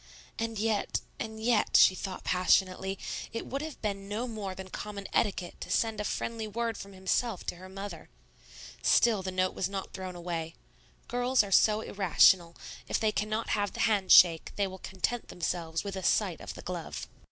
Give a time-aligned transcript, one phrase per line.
[0.39, 2.97] And yet, and yet, she thought passionately,
[3.31, 6.93] it would have been no more than common etiquette to send a friendly word from
[6.93, 8.09] himself to her mother.
[8.81, 10.55] Still the note was not thrown away.
[11.07, 12.55] Girls are so irrational;
[12.87, 16.55] if they cannot have the hand shake, they will content themselves with a sight of
[16.55, 17.07] the glove.